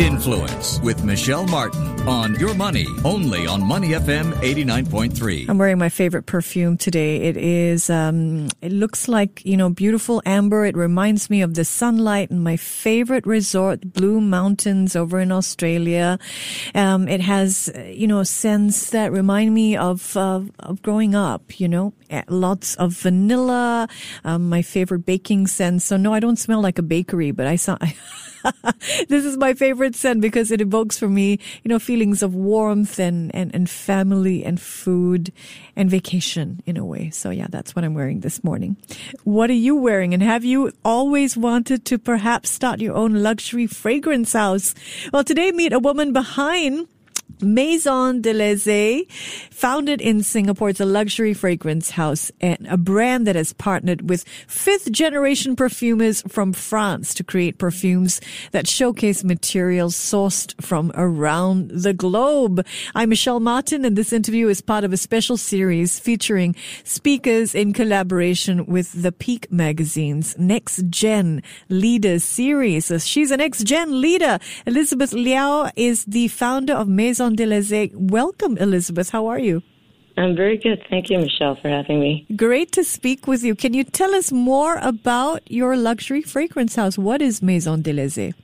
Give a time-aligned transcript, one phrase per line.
[0.00, 5.46] Influence with Michelle Martin on Your Money, only on Money FM 89.3.
[5.46, 7.16] I'm wearing my favorite perfume today.
[7.16, 10.64] It is, um, it looks like, you know, beautiful amber.
[10.64, 16.18] It reminds me of the sunlight in my favorite resort, Blue Mountains over in Australia.
[16.74, 21.68] Um, it has, you know, scents that remind me of, uh, of growing up, you
[21.68, 21.92] know,
[22.28, 23.86] lots of vanilla,
[24.24, 25.82] um, my favorite baking scent.
[25.82, 27.76] So no, I don't smell like a bakery, but I saw,
[29.08, 32.98] this is my favorite scent because it evokes for me, you know, feelings of warmth
[32.98, 35.32] and, and, and family and food
[35.76, 37.10] and vacation in a way.
[37.10, 38.76] So yeah, that's what I'm wearing this morning.
[39.24, 40.14] What are you wearing?
[40.14, 44.74] And have you always wanted to perhaps start your own luxury fragrance house?
[45.12, 46.88] Well, today meet a woman behind
[47.40, 49.06] Maison de L'Asie,
[49.50, 54.24] founded in Singapore, it's a luxury fragrance house and a brand that has partnered with
[54.46, 58.20] fifth generation perfumers from France to create perfumes
[58.52, 62.64] that showcase materials sourced from around the globe.
[62.94, 67.72] I'm Michelle Martin and this interview is part of a special series featuring speakers in
[67.72, 72.90] collaboration with the Peak Magazine's Next Gen Leaders series.
[73.06, 74.38] She's an ex-gen leader.
[74.66, 77.92] Elizabeth Liao is the founder of Maison de L'Asie.
[77.94, 79.10] Welcome, Elizabeth.
[79.10, 79.62] How are you?
[80.16, 80.82] I'm very good.
[80.88, 82.26] Thank you, Michelle, for having me.
[82.34, 83.54] Great to speak with you.
[83.54, 86.96] Can you tell us more about your luxury fragrance house?
[86.98, 88.34] What is Maison de L'Asie?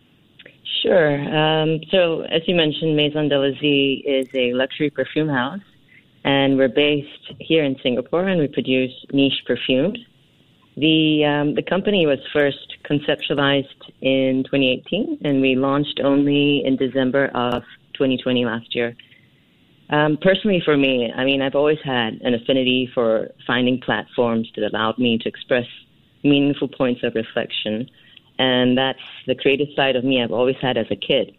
[0.82, 1.18] Sure.
[1.34, 5.60] Um, so, as you mentioned, Maison de L'Asie is a luxury perfume house,
[6.24, 9.98] and we're based here in Singapore, and we produce niche perfumes.
[10.76, 17.30] The um, the company was first conceptualized in 2018, and we launched only in December
[17.34, 17.62] of
[17.96, 18.94] 2020 last year.
[19.90, 24.64] Um, personally, for me, I mean, I've always had an affinity for finding platforms that
[24.64, 25.66] allowed me to express
[26.24, 27.88] meaningful points of reflection.
[28.38, 31.32] And that's the creative side of me I've always had as a kid.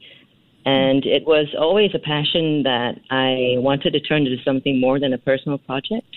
[0.66, 5.14] And it was always a passion that I wanted to turn into something more than
[5.14, 6.08] a personal project.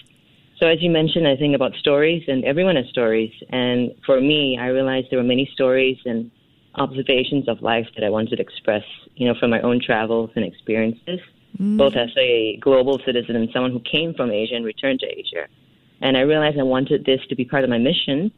[0.58, 3.32] So, as you mentioned, I think about stories, and everyone has stories.
[3.50, 6.30] And for me, I realized there were many stories and
[6.74, 8.84] observations of life that I wanted to express,
[9.16, 11.20] you know, from my own travels and experiences,
[11.58, 11.76] mm.
[11.76, 15.46] both as a global citizen and someone who came from Asia and returned to Asia.
[16.00, 18.32] And I realized I wanted this to be part of my mission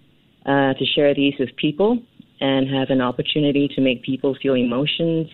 [0.47, 1.99] uh, to share these with people
[2.41, 5.29] and have an opportunity to make people feel emotions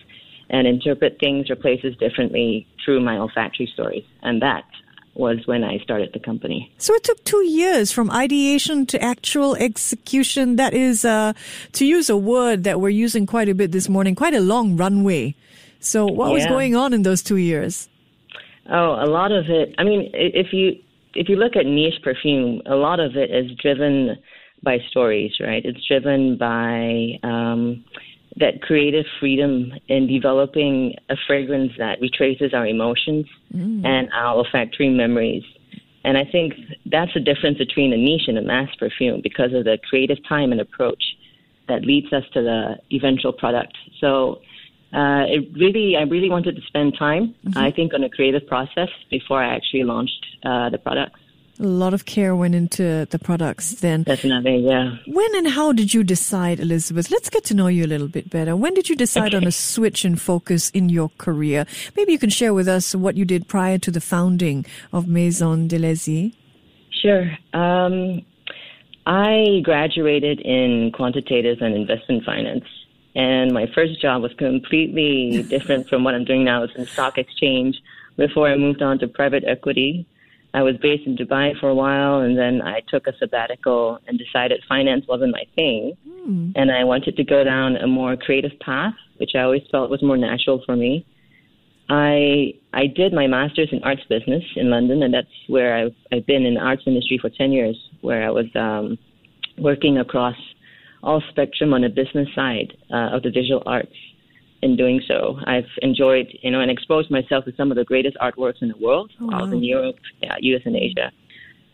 [0.49, 4.03] and interpret things or places differently through my olfactory stories.
[4.21, 4.65] And that
[5.19, 6.73] was when I started the company.
[6.77, 10.55] So it took two years from ideation to actual execution.
[10.55, 11.33] That is, uh,
[11.73, 14.77] to use a word that we're using quite a bit this morning, quite a long
[14.77, 15.35] runway.
[15.79, 16.33] So what yeah.
[16.33, 17.89] was going on in those two years?
[18.69, 19.75] Oh, a lot of it.
[19.77, 20.79] I mean, if you
[21.15, 24.17] if you look at niche perfume, a lot of it is driven
[24.63, 25.63] by stories, right?
[25.65, 27.83] It's driven by um,
[28.39, 33.85] that creative freedom in developing a fragrance that retraces our emotions mm.
[33.85, 35.43] and our olfactory memories.
[36.03, 36.53] And I think
[36.85, 40.51] that's the difference between a niche and a mass perfume because of the creative time
[40.51, 41.03] and approach
[41.67, 43.77] that leads us to the eventual product.
[43.99, 44.41] So
[44.93, 47.57] uh, it really, I really wanted to spend time, mm-hmm.
[47.57, 51.19] I think, on a creative process before I actually launched uh, the products.
[51.61, 54.03] A lot of care went into the products then.
[54.03, 54.95] Definitely, yeah.
[55.07, 57.11] When and how did you decide, Elizabeth?
[57.11, 58.55] Let's get to know you a little bit better.
[58.55, 59.37] When did you decide okay.
[59.37, 61.65] on a switch and focus in your career?
[61.97, 65.67] Maybe you can share with us what you did prior to the founding of Maison
[65.67, 66.33] de L'Asie.
[67.01, 67.29] Sure.
[67.53, 68.21] Um,
[69.05, 72.65] I graduated in quantitative and investment finance.
[73.15, 76.63] And my first job was completely different from what I'm doing now.
[76.63, 77.75] It's in stock exchange
[78.15, 80.05] before I moved on to private equity.
[80.53, 84.17] I was based in Dubai for a while, and then I took a sabbatical and
[84.17, 86.51] decided finance wasn't my thing, mm.
[86.55, 90.01] and I wanted to go down a more creative path, which I always felt was
[90.01, 91.05] more natural for me.
[91.89, 96.25] I I did my master's in arts business in London, and that's where I've I've
[96.25, 98.97] been in the arts industry for ten years, where I was um,
[99.57, 100.35] working across
[101.03, 103.95] all spectrum on the business side uh, of the visual arts
[104.61, 105.39] in doing so.
[105.45, 108.77] I've enjoyed, you know, and exposed myself to some of the greatest artworks in the
[108.77, 109.43] world, oh, wow.
[109.45, 111.11] in Europe, yeah, US, and Asia.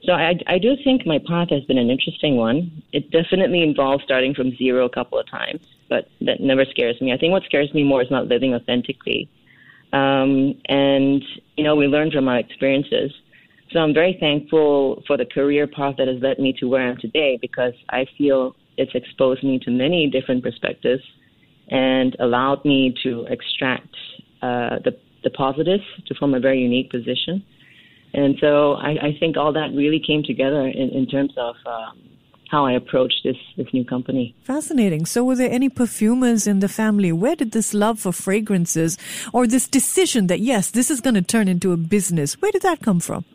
[0.03, 2.83] So I, I do think my path has been an interesting one.
[2.93, 7.11] It definitely involves starting from zero a couple of times, but that never scares me.
[7.11, 9.27] I think what scares me more is not living authentically.
[9.93, 11.23] Um, and,
[11.57, 13.11] you know, we learn from our experiences.
[13.71, 16.89] So I'm very thankful for the career path that has led me to where I
[16.89, 21.01] am today because I feel it's exposed me to many different perspectives
[21.69, 23.95] and allowed me to extract
[24.41, 27.44] uh, the, the positives to form a very unique position.
[28.13, 32.00] And so I, I think all that really came together in, in terms of um,
[32.50, 34.35] how I approached this this new company.
[34.44, 35.06] Fascinating.
[35.06, 37.12] So, were there any perfumers in the family?
[37.12, 38.97] Where did this love for fragrances,
[39.33, 42.61] or this decision that yes, this is going to turn into a business, where did
[42.61, 43.25] that come from?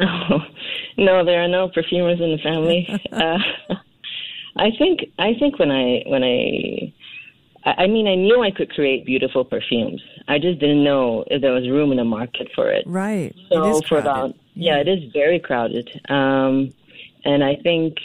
[0.00, 0.38] Oh,
[0.98, 2.88] no, there are no perfumers in the family.
[3.12, 3.38] uh,
[4.56, 6.92] I think I think when I when I
[7.64, 10.02] I mean, I knew I could create beautiful perfumes.
[10.28, 12.84] I just didn't know if there was room in the market for it.
[12.86, 13.34] Right.
[13.50, 14.76] So for about yeah.
[14.76, 15.88] yeah, it is very crowded.
[16.08, 16.72] Um,
[17.24, 17.96] and I think,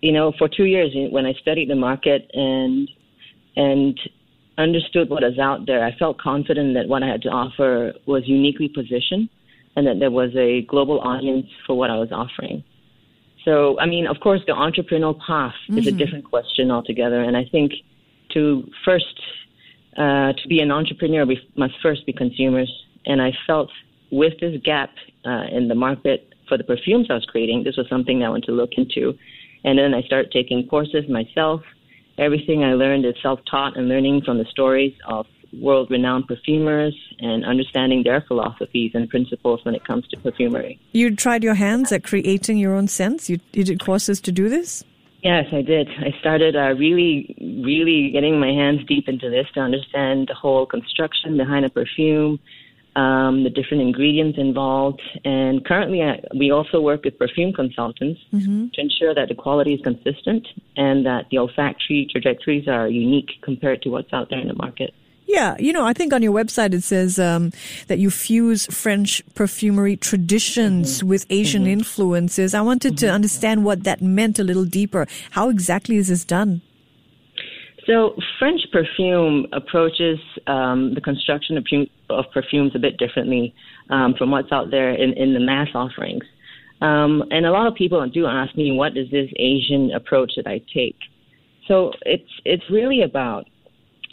[0.00, 2.90] you know, for two years when I studied the market and
[3.56, 4.00] and
[4.56, 8.26] understood what was out there, I felt confident that what I had to offer was
[8.26, 9.28] uniquely positioned,
[9.76, 12.64] and that there was a global audience for what I was offering.
[13.44, 15.78] So, I mean, of course, the entrepreneurial path mm-hmm.
[15.78, 15.98] is a mm-hmm.
[15.98, 17.72] different question altogether, and I think
[18.34, 19.20] to first
[19.96, 22.70] uh, to be an entrepreneur, we must first be consumers.
[23.04, 23.70] And I felt
[24.10, 24.90] with this gap
[25.24, 28.46] uh, in the market for the perfumes I was creating, this was something I wanted
[28.46, 29.16] to look into.
[29.64, 31.62] And then I started taking courses myself.
[32.18, 35.26] Everything I learned is self-taught and learning from the stories of
[35.60, 40.78] world-renowned perfumers and understanding their philosophies and principles when it comes to perfumery.
[40.92, 43.28] You tried your hands at creating your own scents.
[43.28, 44.84] You, you did courses to do this.
[45.22, 45.88] Yes, I did.
[45.88, 50.66] I started uh, really, really getting my hands deep into this to understand the whole
[50.66, 52.40] construction behind a perfume,
[52.96, 55.00] um, the different ingredients involved.
[55.24, 58.66] And currently, I, we also work with perfume consultants mm-hmm.
[58.74, 60.46] to ensure that the quality is consistent
[60.76, 64.92] and that the olfactory trajectories are unique compared to what's out there in the market.
[65.26, 67.52] Yeah, you know, I think on your website it says um,
[67.86, 71.08] that you fuse French perfumery traditions mm-hmm.
[71.08, 71.72] with Asian mm-hmm.
[71.72, 72.54] influences.
[72.54, 73.06] I wanted mm-hmm.
[73.06, 75.06] to understand what that meant a little deeper.
[75.30, 76.60] How exactly is this done?
[77.86, 81.66] So, French perfume approaches um, the construction of,
[82.10, 83.54] of, perfumes a bit differently
[83.90, 86.24] um, from what's out there in, in the mass offerings.
[86.80, 90.46] Um, and a lot of people do ask me, what is this Asian approach that
[90.46, 90.96] I take?
[91.66, 93.48] So, it's, it's really about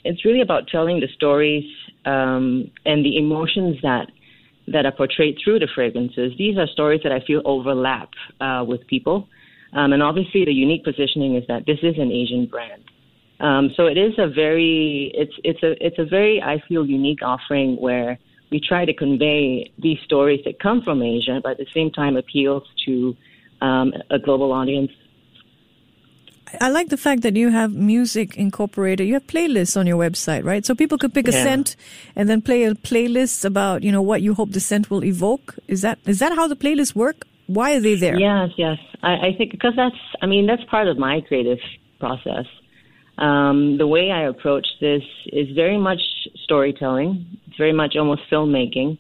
[0.04, 1.66] it's really about telling the stories
[2.06, 4.08] um, and the emotions that
[4.68, 6.32] that are portrayed through the fragrances.
[6.38, 8.10] These are stories that I feel overlap
[8.40, 9.28] uh, with people,
[9.74, 12.84] um, and obviously the unique positioning is that this is an Asian brand.
[13.40, 17.24] Um, so it is a very it's it's a it's a very I feel unique
[17.24, 18.20] offering where
[18.52, 22.18] we try to convey these stories that come from Asia, but at the same time
[22.18, 23.16] appeals to
[23.62, 24.92] um, a global audience.
[26.60, 29.08] I like the fact that you have music incorporated.
[29.08, 30.66] You have playlists on your website, right?
[30.66, 31.44] So people could pick a yeah.
[31.44, 31.76] scent
[32.16, 35.56] and then play a playlist about, you know, what you hope the scent will evoke.
[35.68, 37.28] Is that is that how the playlists work?
[37.48, 38.18] Why are they there?
[38.18, 38.78] Yes, yes.
[39.04, 41.60] I, I think because that's, I mean, that's part of my creative
[42.00, 42.46] process.
[43.18, 46.02] Um, the way I approach this is very much
[46.44, 47.26] storytelling.
[47.48, 48.98] It's very much almost filmmaking,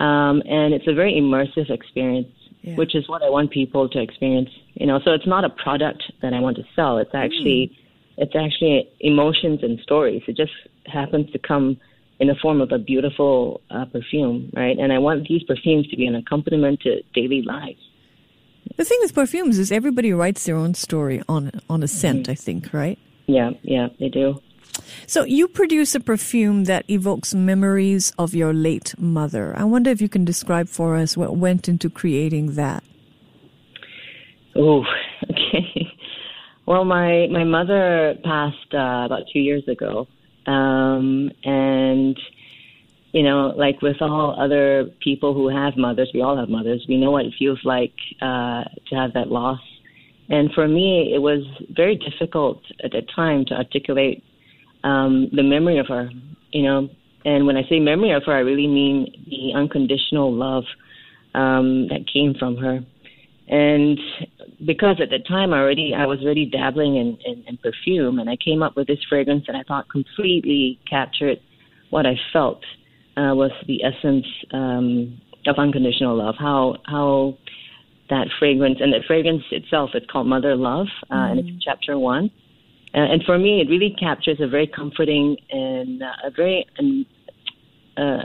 [0.00, 2.76] um, and it's a very immersive experience yeah.
[2.76, 4.50] which is what I want people to experience.
[4.74, 6.98] You know, so it's not a product that I want to sell.
[6.98, 7.76] It's actually mm.
[8.18, 10.22] it's actually emotions and stories.
[10.26, 10.52] It just
[10.86, 11.76] happens to come
[12.20, 14.78] in the form of a beautiful uh, perfume, right?
[14.78, 17.80] And I want these perfumes to be an accompaniment to daily lives.
[18.76, 22.24] The thing with perfumes is everybody writes their own story on on a scent.
[22.24, 22.32] Mm-hmm.
[22.32, 22.98] I think, right?
[23.26, 24.40] Yeah, yeah, they do.
[25.06, 29.54] So you produce a perfume that evokes memories of your late mother.
[29.56, 32.82] I wonder if you can describe for us what went into creating that.
[34.56, 34.84] Oh,
[35.30, 35.88] okay.
[36.66, 40.06] Well, my my mother passed uh, about two years ago,
[40.46, 42.18] um, and
[43.12, 46.84] you know, like with all other people who have mothers, we all have mothers.
[46.88, 49.60] We know what it feels like uh, to have that loss.
[50.28, 54.24] And for me, it was very difficult at the time to articulate
[54.84, 56.10] um, the memory of her,
[56.50, 56.88] you know.
[57.24, 60.64] And when I say memory of her, I really mean the unconditional love
[61.34, 62.80] um, that came from her.
[63.48, 63.98] And
[64.64, 68.30] because at the time I already I was already dabbling in, in, in perfume, and
[68.30, 71.38] I came up with this fragrance that I thought completely captured
[71.90, 72.62] what I felt
[73.16, 76.36] uh, was the essence um, of unconditional love.
[76.38, 77.36] How how
[78.10, 81.30] that fragrance and the fragrance itself, it's called Mother Love, uh, mm.
[81.30, 81.58] and it's mm.
[81.64, 82.30] chapter one.
[82.94, 87.06] Uh, and for me, it really captures a very comforting and uh, a very um,
[87.96, 88.24] uh,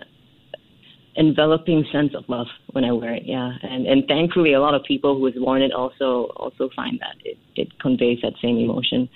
[1.15, 3.23] enveloping sense of love when I wear it.
[3.25, 6.99] Yeah, and and thankfully, a lot of people who have worn it also also find
[6.99, 9.09] that it it conveys that same emotion.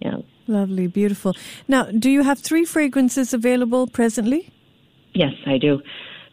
[0.00, 0.18] Yeah.
[0.48, 1.34] Lovely, beautiful.
[1.66, 4.52] Now, do you have three fragrances available presently?
[5.12, 5.80] Yes, I do.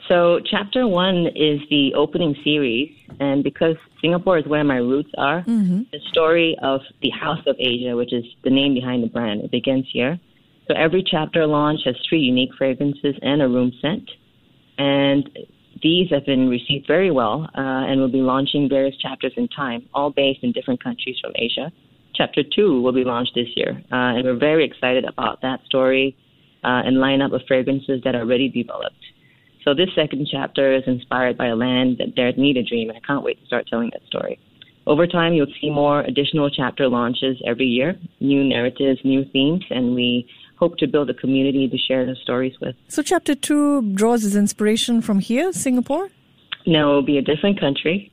[0.10, 2.91] So, chapter one is the opening series,
[3.22, 5.83] and because Singapore is where my roots are, mm-hmm.
[5.91, 9.51] the story of the House of Asia, which is the name behind the brand, it
[9.51, 10.19] begins here.
[10.67, 14.10] So, every chapter launch has three unique fragrances and a room scent.
[14.77, 15.29] And
[15.81, 19.88] these have been received very well uh, and will be launching various chapters in time,
[19.93, 21.72] all based in different countries from Asia.
[22.15, 26.15] Chapter two will be launched this year, uh, and we're very excited about that story
[26.63, 28.95] uh, and lineup of fragrances that are already developed.
[29.63, 32.98] So this second chapter is inspired by a land that dared me to dream, and
[32.98, 34.39] I can't wait to start telling that story.
[34.86, 39.96] Over time, you'll see more additional chapter launches every year, new narratives, new themes, and
[39.96, 40.27] we
[40.58, 42.75] hope to build a community to share those stories with.
[42.89, 46.10] So, chapter two draws its inspiration from here, Singapore?
[46.65, 48.12] No, it will be a different country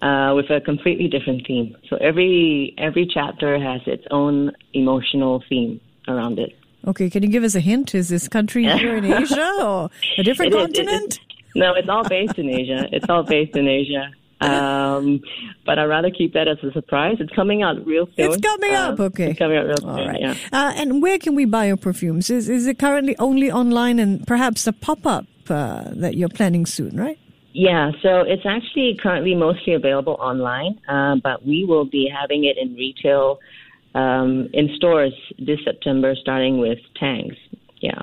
[0.00, 1.76] uh, with a completely different theme.
[1.90, 6.56] So, every, every chapter has its own emotional theme around it.
[6.86, 7.94] Okay, can you give us a hint?
[7.94, 11.14] Is this country here in Asia or a different It is- continent?
[11.14, 11.20] it is-
[11.54, 12.88] no, it's all based in Asia.
[12.92, 14.10] It's all based in Asia.
[14.40, 15.20] Um,
[15.66, 17.18] but I'd rather keep that as a surprise.
[17.20, 18.32] It's coming out real soon.
[18.32, 19.30] It's coming Uh, up, okay.
[19.30, 19.88] It's coming out real soon.
[19.90, 20.20] All right.
[20.20, 20.34] Yeah.
[20.52, 22.30] Uh, and where can we buy your perfumes?
[22.30, 26.64] Is, is it currently only online and perhaps a pop up uh, that you're planning
[26.66, 27.18] soon, right?
[27.52, 32.56] Yeah, so it's actually currently mostly available online, uh, but we will be having it
[32.56, 33.38] in retail
[33.94, 37.36] um, in stores this September, starting with Tangs.
[37.80, 38.02] Yeah.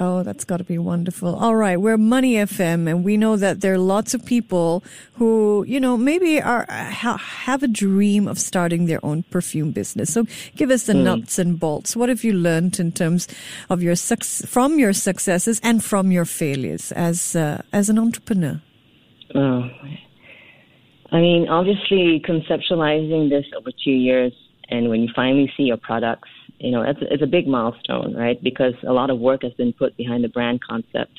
[0.00, 1.36] Oh, that's got to be wonderful.
[1.36, 4.82] All right, we're Money FM, and we know that there are lots of people
[5.14, 10.12] who, you know, maybe are ha, have a dream of starting their own perfume business.
[10.12, 11.94] So, give us the nuts and bolts.
[11.94, 13.28] What have you learned in terms
[13.70, 18.60] of your suc from your successes and from your failures as uh, as an entrepreneur?
[19.34, 19.70] Oh.
[21.12, 24.32] I mean, obviously, conceptualizing this over two years,
[24.72, 28.42] and when you finally see your products, you know, it's, it's a big milestone, right?
[28.42, 31.12] Because a lot of work has been put behind the brand concept.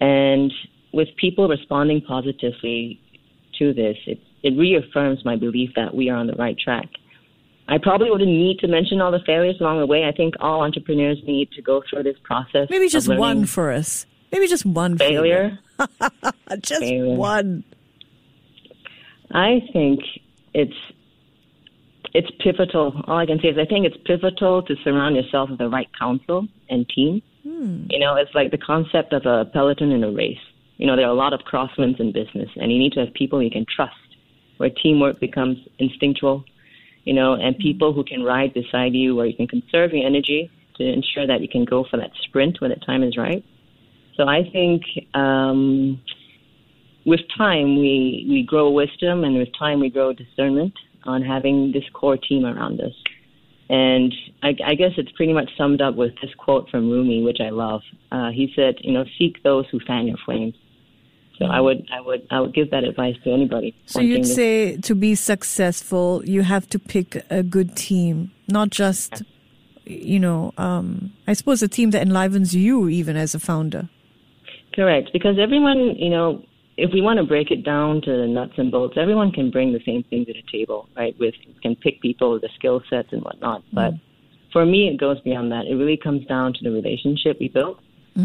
[0.00, 0.52] And
[0.92, 3.00] with people responding positively
[3.58, 6.88] to this, it, it reaffirms my belief that we are on the right track.
[7.66, 10.04] I probably wouldn't need to mention all the failures along the way.
[10.04, 12.68] I think all entrepreneurs need to go through this process.
[12.68, 14.06] Maybe just one for us.
[14.30, 15.58] Maybe just one failure.
[16.60, 17.14] Just Failure.
[17.14, 17.62] one.
[19.30, 20.00] I think
[20.54, 20.72] it's
[22.16, 23.02] it's pivotal.
[23.06, 25.88] All I can say is I think it's pivotal to surround yourself with the right
[25.98, 27.20] counsel and team.
[27.90, 30.38] You know, it's like the concept of a peloton in a race.
[30.78, 33.12] You know, there are a lot of crosswinds in business, and you need to have
[33.12, 34.16] people you can trust,
[34.56, 36.44] where teamwork becomes instinctual.
[37.04, 40.50] You know, and people who can ride beside you, where you can conserve your energy
[40.78, 43.44] to ensure that you can go for that sprint when the time is right.
[44.16, 44.82] So I think
[45.14, 46.00] um,
[47.04, 50.72] with time we we grow wisdom, and with time we grow discernment
[51.06, 52.92] on having this core team around us.
[53.68, 57.38] And I, I guess it's pretty much summed up with this quote from Rumi, which
[57.40, 57.82] I love.
[58.12, 60.54] Uh, he said, "You know, seek those who fan your flames."
[61.38, 63.74] So I would, I would, I would give that advice to anybody.
[63.84, 69.22] So you'd say to be successful, you have to pick a good team, not just,
[69.84, 73.90] you know, um, I suppose a team that enlivens you even as a founder.
[74.74, 76.42] Correct, because everyone, you know,
[76.76, 79.72] if we want to break it down to the nuts and bolts, everyone can bring
[79.72, 81.18] the same thing to the table, right?
[81.18, 83.62] With can pick people, with the skill sets and whatnot.
[83.72, 83.94] But
[84.52, 85.66] for me, it goes beyond that.
[85.66, 87.80] It really comes down to the relationship we built,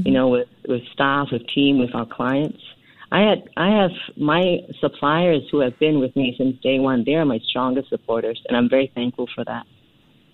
[0.05, 2.61] you know, with with staff, with team, with our clients.
[3.11, 7.03] I had I have my suppliers who have been with me since day one.
[7.05, 9.65] They are my strongest supporters, and I'm very thankful for that.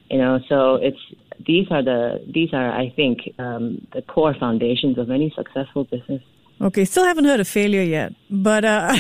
[0.10, 1.00] You know, so it's
[1.46, 6.24] these are the these are I think um, the core foundations of any successful business.
[6.60, 8.96] Okay, still haven't heard of failure yet, but uh,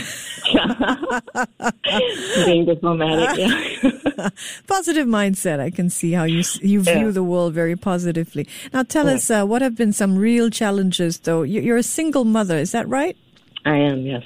[2.46, 3.38] being diplomatic.
[3.38, 4.30] Yeah.
[4.68, 5.60] positive mindset.
[5.60, 7.12] I can see how you you view Yeah.
[7.12, 8.48] the world very positively.
[8.74, 11.42] Now, tell us uh, what have been some real challenges, though.
[11.44, 13.18] You're a single mother, is that right?
[13.66, 14.02] I am.
[14.06, 14.24] Yes.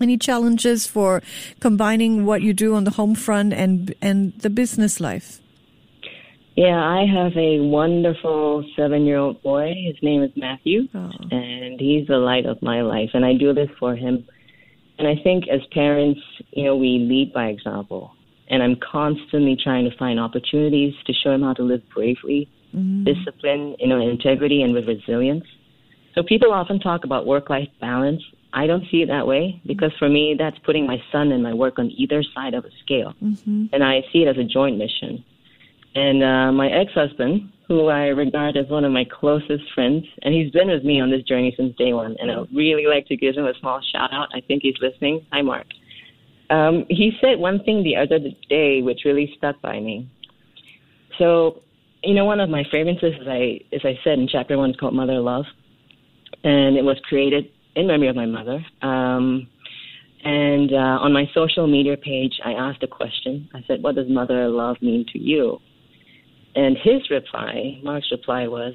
[0.00, 1.22] Any challenges for
[1.60, 5.40] combining what you do on the home front and and the business life?
[6.60, 9.72] Yeah, I have a wonderful seven-year-old boy.
[9.82, 11.10] His name is Matthew, Oh.
[11.30, 13.08] and he's the light of my life.
[13.14, 14.26] And I do this for him.
[14.98, 16.20] And I think as parents,
[16.52, 18.12] you know, we lead by example.
[18.50, 23.04] And I'm constantly trying to find opportunities to show him how to live bravely, mm-hmm.
[23.04, 25.46] discipline, you know, integrity, and with resilience.
[26.14, 28.22] So people often talk about work-life balance.
[28.52, 31.54] I don't see it that way because for me, that's putting my son and my
[31.54, 33.66] work on either side of a scale, mm-hmm.
[33.72, 35.24] and I see it as a joint mission.
[35.94, 40.50] And uh, my ex-husband, who I regard as one of my closest friends, and he's
[40.50, 42.16] been with me on this journey since day one.
[42.20, 44.28] And I really like to give him a small shout out.
[44.34, 45.26] I think he's listening.
[45.32, 45.66] Hi, Mark.
[46.50, 48.18] Um, he said one thing the other
[48.48, 50.10] day which really stuck by me.
[51.18, 51.62] So,
[52.02, 54.76] you know, one of my fragrances, as I as I said in chapter one, is
[54.76, 55.44] called Mother Love,
[56.42, 58.64] and it was created in memory of my mother.
[58.82, 59.46] Um,
[60.24, 63.48] and uh, on my social media page, I asked a question.
[63.54, 65.58] I said, "What does mother love mean to you?"
[66.54, 68.74] And his reply, Mark's reply was,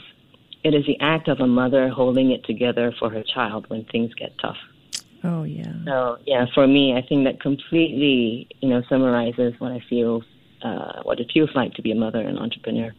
[0.64, 4.14] "It is the act of a mother holding it together for her child when things
[4.14, 4.58] get tough."
[5.24, 5.74] Oh yeah.
[5.86, 10.24] So yeah, for me, I think that completely, you know, summarizes what I feel,
[10.62, 12.94] uh, what it feels like to be a mother and entrepreneur.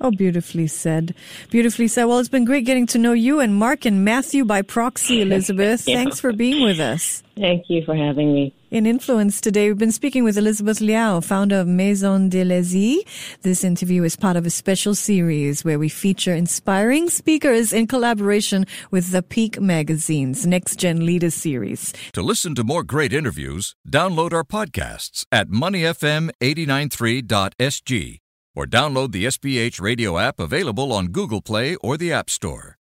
[0.00, 1.14] Oh, beautifully said.
[1.48, 2.06] Beautifully said.
[2.06, 5.86] Well, it's been great getting to know you and Mark and Matthew by proxy, Elizabeth.
[5.86, 5.96] Yeah.
[5.96, 7.22] Thanks for being with us.
[7.36, 8.52] Thank you for having me.
[8.72, 13.04] In Influence today, we've been speaking with Elizabeth Liao, founder of Maison de L'Asie.
[13.42, 18.64] This interview is part of a special series where we feature inspiring speakers in collaboration
[18.90, 21.92] with the Peak Magazine's Next Gen Leaders series.
[22.14, 28.18] To listen to more great interviews, download our podcasts at moneyfm893.sg
[28.56, 32.78] or download the SPH radio app available on Google Play or the App Store.